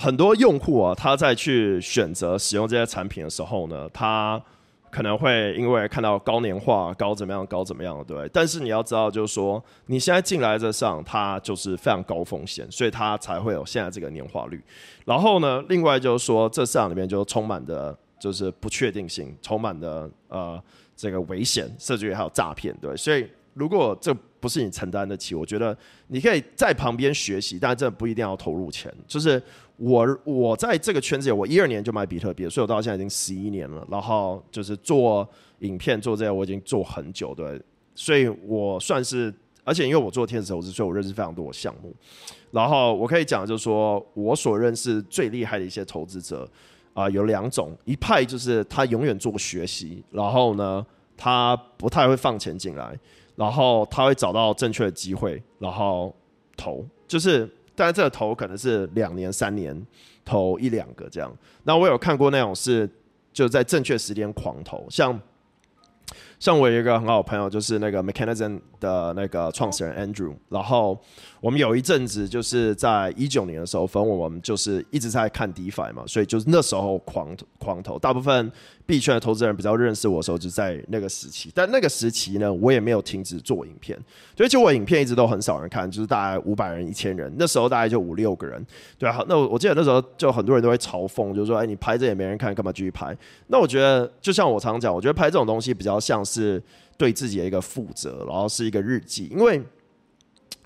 [0.00, 4.40] 很多用户啊，他在去选择使用这些产品的时候呢，他
[4.90, 8.28] 可能会因为看到高年化、高怎么样、高怎么样，对。
[8.32, 14.62] 但是你要知道，就是说你现在进来这上，它就是非常高风险，所以它才会有现在这个年化率。
[15.04, 20.62] 然后呢，另外就是说，这市场里面就充满的就是不确定性，充满的呃
[20.94, 22.96] 这个危险，甚至于还有诈骗，对。
[22.96, 29.42] 所以如果这不是你承担得起，我觉得你可以在旁边学习，但这不一定要投入钱，就是。
[29.78, 33.86] 我我在这个圈子里，我一二年就买比特币，所以我到现在已经十一年了。
[33.90, 35.26] 然后就是做
[35.60, 37.60] 影片做这些，我已经做很久，对。
[37.94, 39.32] 所以我算是，
[39.64, 41.94] 而且因为我做天使投资，所以我认识非常多的项目。
[42.50, 46.48] 然后我可以讲，就是说我所认识最厉害的一些投资者
[46.92, 50.84] 啊，有两种，一派就是他永远做学习，然后呢，
[51.16, 52.98] 他不太会放钱进来，
[53.36, 56.14] 然后他会找到正确的机会，然后。
[56.60, 59.80] 投，就是但是这个投可能是两年、三年
[60.24, 61.32] 投一两个这样。
[61.62, 62.90] 那我有看过那种是
[63.32, 65.18] 就在正确时间狂投，像。
[66.40, 70.98] 像我有一个很好的朋友，就是那个 Mechanism 的那个创始人 Andrew，然后
[71.40, 78.50] 我们有一阵子就是在一九年的时候，反正我们就是一直在看 DeFi 嘛，所以就是那时候狂狂投，大部分。
[78.88, 81.52] 币圈的投资人比较认识我的时候，就在那个时期。
[81.54, 83.94] 但那个时期呢，我也没有停止做影片，
[84.34, 87.30] 所以就我影片一直都很少人看，就是大概五百人、一千人。
[87.38, 88.66] 那时候大概就五六个人，
[88.98, 89.22] 对啊。
[89.28, 93.14] 那我我记得那时候就很多人都会嘲讽，就是说：“哎，你拍这也没人看，干嘛继续拍？”
[93.48, 96.62] 那我觉得，就像我常讲，我觉得拍这种东西比较像是
[96.96, 99.62] 对自己的一个负责，然后是一个日记，因为。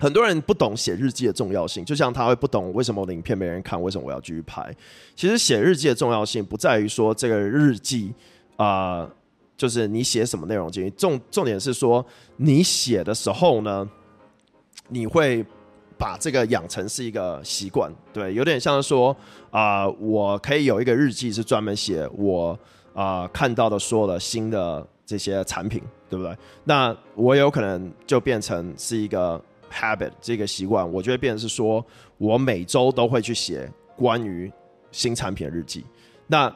[0.03, 4.69] 很多人不懂写日记的重要性，就像他会不懂为什么我的影片没人看，为什么我要继续拍。
[5.15, 8.13] 其实写日记的重要性不在于说这个日记
[8.57, 9.09] 啊，
[9.55, 13.89] 就是你写什么内容进去，重重点是说你写的时候呢，
[14.89, 15.41] 你会
[15.97, 19.15] 把这个养成是一个习惯，对，有点像说
[19.51, 22.59] 啊，我可以有一个日记是专门写我
[22.93, 26.35] 啊看到的所有的新的这些产品，对不对？
[26.65, 29.41] 那我有可能就变成是一个。
[29.73, 31.83] Habit 这个习惯，我觉得变成是说，
[32.17, 34.51] 我每周都会去写关于
[34.91, 35.83] 新产品的日记。
[36.27, 36.53] 那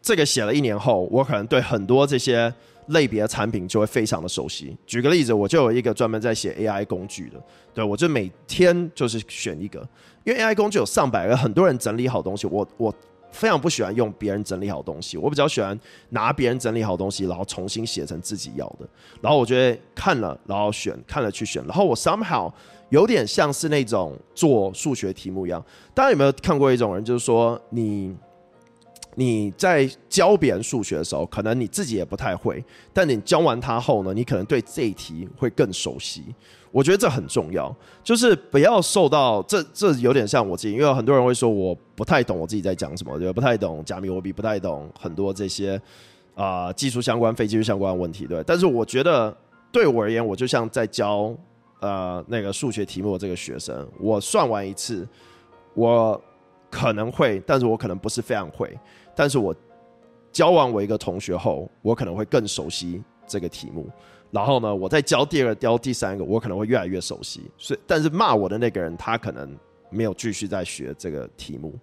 [0.00, 2.52] 这个写了一年后，我可能对很多这些
[2.86, 4.76] 类别的产品就会非常的熟悉。
[4.86, 7.40] 举个例子，我就有一个专门在写 AI 工具的，
[7.74, 9.86] 对我就每天就是选一个，
[10.24, 12.94] 因为 AI 工具有上百个，很多人整理好东西，我我。
[13.30, 15.78] 非常不喜欢用别人整理好东西，我比较喜欢
[16.10, 18.88] 拿别人整理好东西，然后重新写成自己要的。
[19.20, 21.64] 然后我觉得看了，然后选，看了去选。
[21.66, 22.52] 然后我 somehow
[22.88, 25.64] 有点像是那种做数学题目一样。
[25.94, 28.16] 大家有没有看过一种人，就是说你
[29.18, 36.22] 你在教别人数学的时候，可能你自己也不太会，但你教完他后呢，你可能对这一题会更熟悉。
[36.70, 45.80] 我觉得这很重要，就是不要受到这这有点像我自己，因为很多人会说我不太懂我自己在讲什么，对不太懂加密货币，不太懂很多这些
[46.36, 48.40] 啊技术相关、非技术相关的问题，对。
[48.46, 49.36] 但是我觉得
[49.72, 51.34] 对我而言，我就像在教
[51.80, 55.08] 呃那个数学题目的这个学生，我算完一次，
[55.74, 56.22] 我
[56.70, 58.78] 可能会，但是我可能不是非常会，
[59.18, 59.52] 但是我
[60.30, 63.84] 教完我一个同学后，我可能会更熟悉这个题目。
[64.30, 67.42] 然后呢，我再教第二个、教第三个，我可能会越来越熟悉。
[67.56, 69.58] 所以，但是骂我的那个人，他可能
[69.90, 71.74] 没有继续在学这个题目。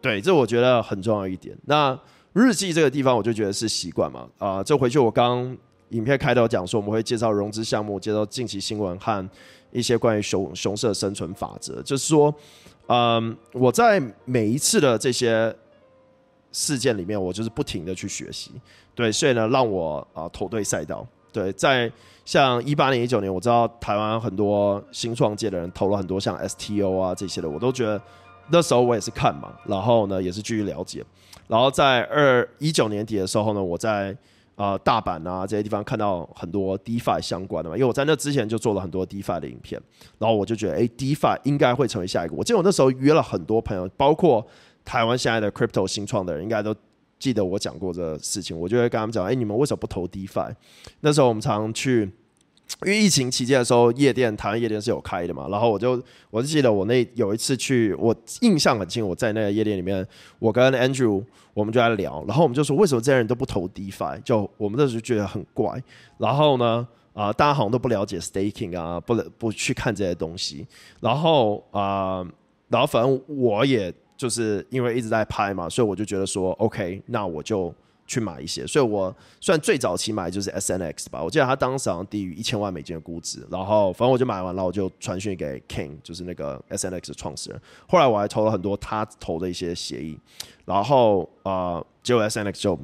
[0.00, 1.56] 对，这我觉得很重要一点。
[1.66, 1.96] 那
[2.32, 4.28] 日记这个地方，我就觉得是习惯嘛。
[4.38, 5.56] 啊，这回去我刚
[5.90, 9.30] 影片开头讲说，我们会介绍融资项目，介绍近期新闻和
[9.70, 11.80] 一些关于熊熊市生存法则。
[11.82, 12.34] 就是说，
[12.88, 15.54] 嗯，我在每一次的这些
[16.52, 18.52] 事件里面，我就是不停的去学习。
[18.94, 21.06] 对，所以呢，让我啊投对赛道。
[21.32, 21.90] 对，在
[22.26, 27.98] 像一八年、一九年，我知道台湾很多新创界的人投了很多像 STO 啊这些的，我都觉得
[28.50, 31.02] 那时候我也是看嘛，然后呢也是继续了解，
[31.48, 34.14] 然后在二一九年底的时候呢，我在
[34.56, 39.80] 呃大阪啊这些地方看到很多 DeFi 相关的嘛，因为我在那之前就做了很多 DeFi 的影片，
[40.18, 42.34] 然后我就觉得哎，DeFi 应该会成为下一个。
[42.34, 44.46] 我记得我那时候约了很多朋友，包括
[44.84, 46.74] 台湾现在的 Crypto 新创的人，应该都。
[47.18, 50.52] 记得我讲过这事情，我就会跟他们讲：哎，你们为什么不投 DeFi？
[51.02, 52.00] 那时候我们常去，
[52.84, 55.46] 因为疫情期间的时候，夜店台湾夜店是有开的嘛。
[55.48, 60.04] 然后我就我就记得我那有一次去，我印象很清，我在那个夜店里面，
[60.40, 61.22] 我跟 Andrew
[61.54, 64.20] 我们就在聊，然后我们就说：为什么这些人都不投 DeFi？
[64.22, 65.80] 就我们那时候觉得很怪。
[66.18, 70.66] 然后呢，啊，大家好像都不了解 Staking 啊，不能不去看这些东西。
[70.98, 72.26] 然后啊，
[72.66, 73.94] 然后反正我也。
[74.22, 77.74] 就是因为一直在拍嘛，所以我就觉得说，OK，那我就
[78.06, 78.64] 去买一些。
[78.64, 83.44] 所以我算最早期买就是 SNX 吧，我记得它当时好像低于一千万美金的估值。
[83.50, 87.60] 然后反正我就买完了，我就传讯给 King，就是那个 SNX 的创始人。
[87.88, 90.16] 后来我还投了很多他投的一些协议，
[90.64, 92.78] 然后啊，结果 SNX 就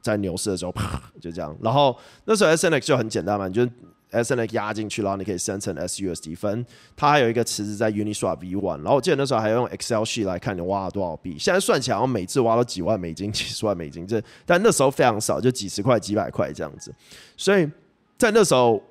[0.00, 1.56] 在牛市的时候啪 就这样。
[1.60, 3.68] 然后那时候 SNX 就很简单嘛，你就
[4.14, 6.64] S N X 压进去，然后你可以生成 S U S D 分。
[6.96, 11.36] 它还有一个池子在 Uniswap V One，然后我记得那时候还要用 Excel sheet 来看你挖了多少币。
[11.38, 16.94] 现在算起来，我每次挖都几万美金、几十万美金，这但那时候非常少，就几十块、几百块这样子。
[17.36, 17.68] 所以
[18.16, 18.82] 在那时候，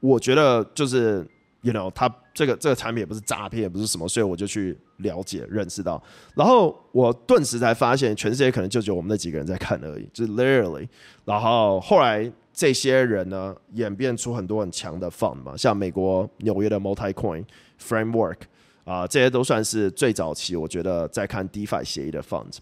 [0.00, 1.26] 我觉得就是
[1.62, 6.02] ，you know，它这个这个产品也不是诈骗，也不是什么，所以我就去了解、认识到。
[6.34, 10.88] 然后我顿时才发现，全世界可能就只有我们那几个人在看而已，就是 literally。
[11.24, 12.30] 然后后来。
[12.56, 17.44] 这些人呢，演变出很多很强的 fund 嘛，像美国纽约的 MultiCoin
[17.82, 18.36] Framework
[18.84, 22.58] 啊，这些都算是最早期，我觉得在看 DeFi 协议的 fund。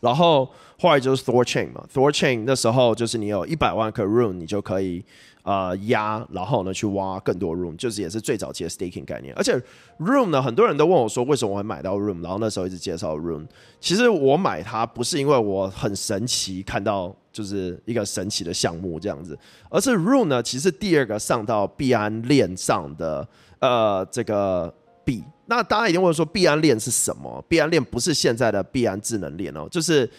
[0.00, 5.04] 然后后来就是 Thor Chain 嘛，Thor Chain 那时候就是你有一百万颗 Rune，你就可以
[5.46, 9.32] 呃压，然后呢去挖更多 room，就是也是最早期的 Staking 概念。
[9.36, 9.56] 而且
[10.00, 12.20] room 呢，很多人都问我说为什么我会买到 room？
[12.20, 13.46] 然后那时候一直介绍 room，。
[13.80, 19.38] 其实我买它不是因为我很神奇看到就是一个神奇的项目这样子，
[19.70, 23.26] 而是 room 呢，其实第二个上到币安链上的
[23.60, 24.74] 呃这个
[25.04, 25.22] 币。
[25.46, 27.40] 那大家一定问说，币安链是什么？
[27.48, 30.10] 币安链不是现在的币安智能链哦，就是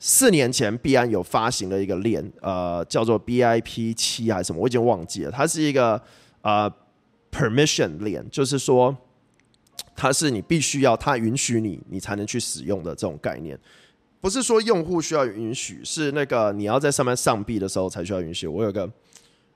[0.00, 5.30] 四年前币安有发行了一个链，呃，叫做 BIP 七还是什么，我已经忘记了。
[5.30, 6.02] 它是一个
[6.40, 6.68] 呃
[7.30, 8.96] permission 链，就是说
[9.94, 13.56] 它是你必须要它允许你，你才能去使用的这种概念。
[14.20, 18.46] 不是说用户需要允许，是那个你要在上面上币的时候才需要允许。
[18.46, 18.90] 我有个。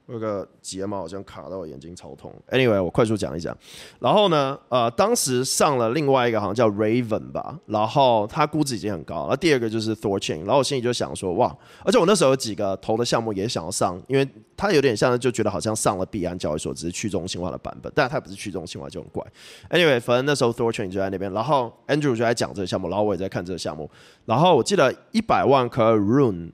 [0.07, 2.30] 有个睫毛好像卡到我眼睛，超痛。
[2.50, 3.57] Anyway，我快速讲一讲。
[3.98, 9.26] 然后呢，呃，当时上了另外一个好像叫 Raven 吧，然后它估值已经很高。
[9.30, 11.57] 那第二个就是 Thor Chain，然后我心里就想说，哇！
[11.86, 19.24] 而且我那时候有几个投的项目也想要上，因为它有点像，就觉得好像上了币安交易所，只是去中心化的版本，但它不是去中心化就很怪。
[19.70, 23.90] Anyway，反正那时候 Thor Chain 就在那边，然后 Andrew 就在讲这个项目，然后我也在看这个项目。
[24.26, 26.50] 然后我记得一百万颗 Rune。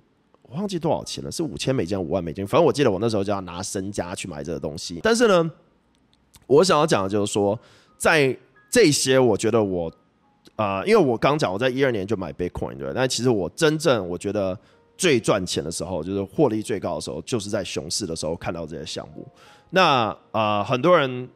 [0.51, 2.45] 我忘记多少钱了，是五千美金、五万美金。
[2.45, 4.99] 反正我记得我那时候就要拿身家去买这个东西。
[5.01, 5.49] 但是呢，
[6.49, 7.57] 我想要讲的就是说，
[7.97, 8.37] 在
[8.69, 9.93] 这些，我觉得我
[10.57, 14.59] 啊，因为我刚讲我在一二年就买 Bitcoin 对，但其实我真正我觉得
[14.97, 19.25] 最赚钱的时候，就是获利最高的时候，就是在熊市的时候看到这些项目。
[19.71, 21.29] 那啊，很多人。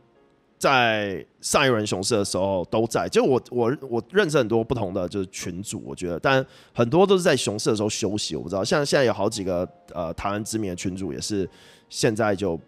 [0.65, 6.43] 在上一轮熊市的时候都在，就我我我认识很多不同的就是群主，我觉得，但
[6.73, 8.35] 很多都是在熊市的时候休息。
[8.35, 11.47] 我不知道，像现在有好几个呃台湾知名的群主也是
[11.91, 12.59] 现在就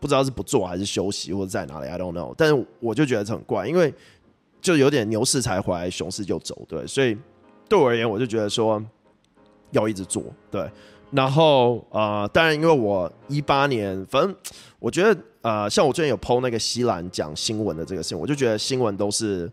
[0.00, 2.34] 不知道是不做还是休息或者在哪里，I don't know。
[2.36, 3.94] 但是我就觉得很怪，因为
[4.60, 7.16] 就有点牛市才回来，熊市就走，对，所以
[7.68, 8.84] 对我而言，我就觉得说
[9.70, 10.68] 要一直做，对。
[11.12, 14.34] 然后啊，当然，因为我一八年，反正
[14.80, 19.50] 我觉得，呃，像我最近有 PO 那个西兰讲新闻的这个事情，我就觉得新闻都是，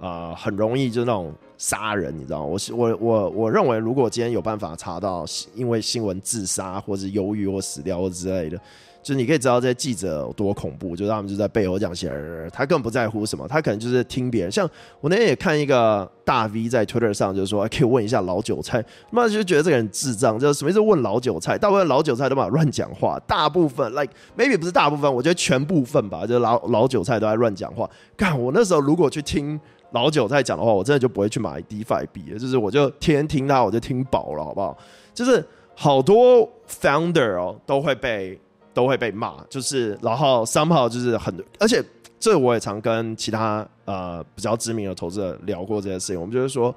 [0.00, 2.56] 呃，很容易就那种杀人，你知道吗？
[2.72, 5.24] 我我我我认为，如果今天有办法查到
[5.54, 8.60] 因为新闻自杀，或者忧郁或死掉或之类的。
[9.02, 12.12] 就是你可以知道这些记者有多恐怖，就是他们就在背后这样写，
[12.52, 14.52] 他根本不在乎什么，他可能就是听别人。
[14.52, 14.68] 像
[15.00, 20.78] 我那天也看一个大 V 在 Twitter 上，就是说可以问一下老韭菜，妈就觉得这个人智障，就是什么意思？
[20.78, 27.88] 问老韭菜，大部分老韭菜都嘛乱讲话，大部分 like maybe 不是大部分，我觉得全部分吧，就老老韭菜都在乱讲话。
[28.16, 29.58] 干，我那时候如果去听
[29.92, 34.76] 老韭菜讲的话，我真的就不会去买 DeFi 币了，就是我就天天听他，我就听饱了，好不好？
[35.14, 35.42] 就是
[35.74, 38.38] 好多 founder 哦都会被。
[38.80, 41.84] 都会被骂，就是然后三号就是很，而且
[42.18, 46.18] 这我也常跟其他呃比较知名的投资者聊过这件事情。
[46.18, 46.74] 我们就是说，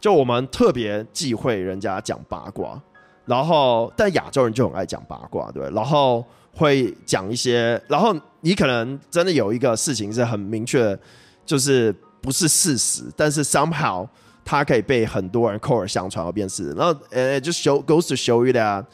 [0.00, 2.80] 就我们特别忌讳人家讲八卦，
[3.26, 6.24] 然后但亚洲人就很爱讲八卦，对，然后
[6.54, 10.98] 会讲一些，然后你可能真的有一个事情是很明确，
[11.44, 14.08] 就是不是事实，但是 somehow
[14.42, 18.86] 它可以被很多人口耳相传而变事，然后呃就 show goes to show you that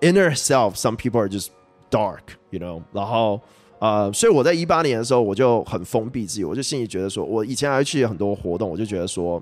[0.00, 1.48] inner self some people are just
[1.90, 3.40] Dark，you know，然后
[3.80, 9.40] 呃，所以我在一八年的时候，我就很封闭自己，我就心里觉得说，我以前还去很多活动，我就觉得说，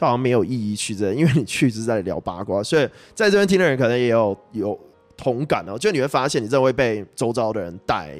[0.00, 4.76] 好像没有意义去这，因为你去是在聊八卦，所以在这边听的人可能也有有
[5.16, 8.16] 同感哦，就你会发现，你真的会被周遭的人带，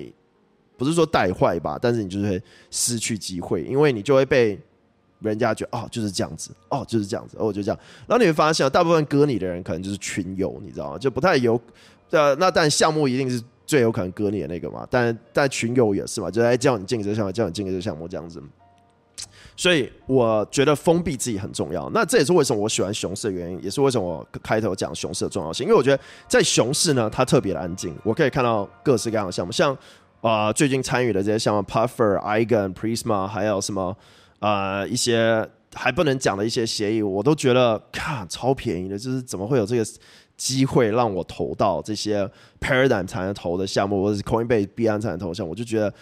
[0.77, 4.57] 不是说带坏吧，但是你就是会失去机会，因为你就会被
[5.18, 10.99] 人家觉得哦就是这样子，哦就是这样子，哦就这样，然后你会发现，大部分割你的人可能就是群友，你知道吗？
[10.99, 11.61] 就不太有，
[12.11, 13.43] 呃，那但项目一定是。
[13.67, 18.41] 最有可能割你的那个嘛，但但群友也是嘛，就在叫你进这个项目，叫你进这个项目这样子。
[19.57, 21.91] 所以我觉得封闭自己很重要。
[21.95, 25.64] 那这也是为什么我喜欢熊市的原因，也是为什么我开头讲熊市的重要性。
[25.64, 29.77] 因为我觉得在熊市呢，它特别的安静，我可以看到各式各样的项目，像
[30.21, 33.97] 啊最近参与的这些项目，Puffer、Eigen、Prisma，还有什么
[34.41, 39.85] 啊一些还不能讲的一些协议，我都觉得看超便宜的，就是怎么会有这个？
[40.37, 42.28] 机会让我投到这些
[42.61, 45.93] Paradigm 才能投的项目，或者是 Coinbase、币安才能投的项目，我就觉得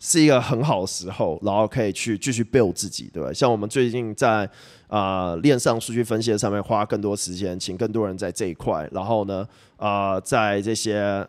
[0.00, 3.32] 是一个很好的时候，然后可以去继续 build 自己，对吧？
[3.32, 4.48] 像我们最近在
[4.88, 11.26] 啊链上数据分析上面花更多时间，请更多人在这一块，然后呢啊在这些，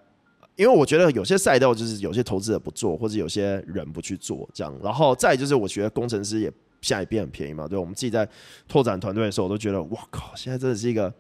[0.56, 6.51] 因为我觉得有些赛道就是有些投资者不做，或者有些人不去做这样，然后再就是我觉得工程师也
[6.82, 8.28] 现在也变很便宜嘛，对，我们自己在
[8.68, 11.14] 拓展团队的时候，我都觉得哇靠，现在真的是一个。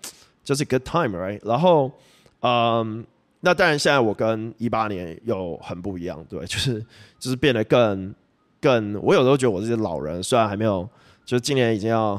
[0.45, 1.39] 就是 good time，right？
[1.43, 1.91] 然后，
[2.39, 3.05] 嗯，
[3.41, 6.79] 那当然，现在我跟一八年又很不一样，对， 就是
[7.19, 8.15] 就是变得更
[8.61, 10.87] 更，我有时候觉得我这些老人，虽然还没有，
[11.25, 12.17] 就是今年已经要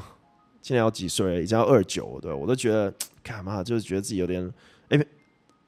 [0.61, 1.43] 今年要几岁？
[1.43, 4.53] 已经要二九，对我都觉得干嘛，就是觉得自己有点，
[4.89, 5.07] 哎，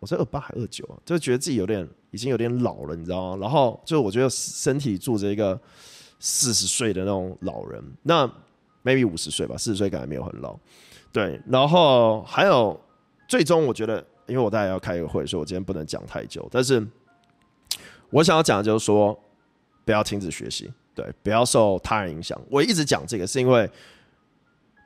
[0.00, 3.38] 我是二八还二九啊，就觉得自己有点已经有点老了，你知道吗？
[3.40, 5.58] 然后就是我觉得身体住着一个
[6.18, 8.26] 四十岁的那种老人，那
[8.84, 10.58] maybe 五十岁吧，四十岁感觉没有很老，
[11.12, 11.40] 对。
[11.48, 12.78] 然后还有
[13.28, 16.86] 最终我觉得，因为我大概要开一个会，所以我今天不能讲太久，但是
[18.10, 19.18] 我想要讲的就是说，
[19.84, 20.72] 不要停止学习。
[20.94, 22.36] 对，不要受他人影响。
[22.50, 23.70] 我一直讲这个，是因为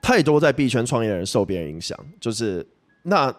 [0.03, 1.99] 太多在币圈创业的人受别人影响。
[2.21, 2.67] 就是
[3.05, 3.35] 那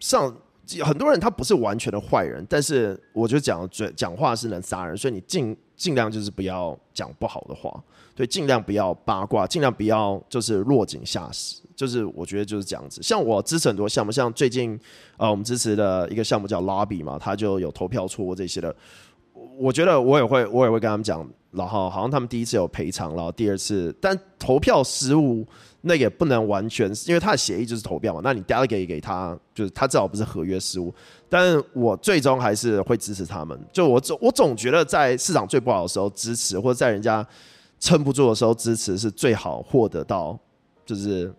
[0.00, 0.36] 上
[0.82, 7.82] 很多人他不是完全的坏人，但是我就讲嘴讲话是能杀人，所以你尽尽量就是不要讲不好的话，
[8.14, 11.62] 对，尽量不要八卦，尽量不要就是落井下石。
[11.74, 13.00] 就是我觉得就是这样子。
[13.02, 14.78] 像我支持很多项目，像最近
[15.16, 18.74] 呃我们支持的一个项目叫 Lobby 嘛，他就有投票错过这些的。
[19.56, 21.26] 我觉得我也会我也会跟他们讲。
[21.50, 25.46] 然后好像他们第一次有赔偿，然后第二次，但投票失误
[25.80, 28.20] 那也不能完全，因为他的协议就是投票嘛。
[28.22, 30.92] 那你 delegate 给他，就是他至少不是合约失误。
[31.28, 33.58] 但我最终还是会支持他们。
[33.72, 37.26] 就我总我总觉得在市场最不好的时候支持，或者在人家
[37.80, 40.38] 撑不住的时候支持，是最好获得到
[40.84, 41.32] 就是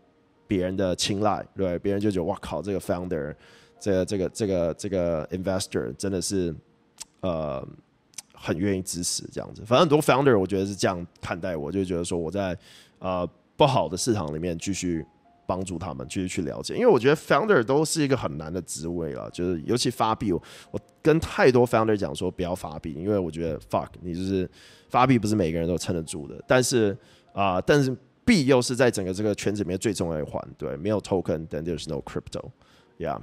[0.47, 3.35] 别人的青睐，对，别人就觉得哇靠，这个 founder，
[3.79, 6.55] 这个这个这个这个 investor 真的是
[7.21, 7.63] 呃。
[8.41, 12.57] 很愿意支持这样子，反正很多 founder 我觉得是这样看待，我就觉得说我在
[12.99, 15.05] 呃不好的市场里面继续
[15.45, 20.41] 帮助他们，继续去了解，因为我觉得 founder 都是一个很难的职位了，就是尤其发币，我
[21.01, 24.49] 跟太多 founder 讲说不要发币，因为我觉得 fuck 你就是
[24.87, 26.97] 发币不是每个人都撑得住的，但是
[27.33, 33.19] 啊，但是币又是在整个这个圈子里面最重要一环，对，没有 token，then there's no crypto，yeah。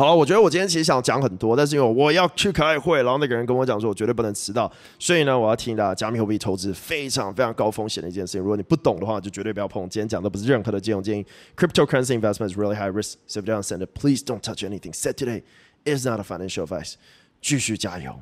[0.00, 8.40] 好了，我觉得我今天其实想讲很多，但是因为我要去开会，然后那个人跟我讲说，我绝对不能迟到，所以呢，我要提醒大家，加密货币投资非常非常高风险的一件事情。
[8.40, 9.86] 如果你不懂的话，就绝对不要碰。
[9.90, 13.16] 今天讲的不是任何的金融建议，cryptocurrency investment is really high risk.
[13.26, 15.42] So if you don't understand it, please don't touch anything said today.
[15.84, 16.94] Is not a financial advice.
[17.42, 18.18] 继续加油，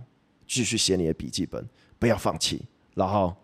[0.49, 1.65] 继续写你的笔记本，
[2.01, 2.63] 不要放弃，
[2.95, 3.37] 然后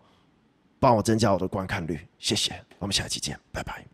[0.80, 2.53] 帮我增加我的观看率，谢谢。
[2.80, 3.93] 我们下期见，拜拜。